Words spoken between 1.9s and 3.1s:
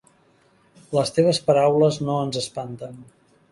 no ens espanten.